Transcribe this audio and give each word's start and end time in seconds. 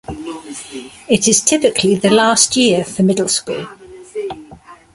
It 1.07 1.27
is 1.27 1.41
typically 1.41 1.93
the 1.93 2.09
last 2.09 2.57
year 2.57 2.83
for 2.83 3.03
Middle 3.03 3.27
school. 3.27 3.67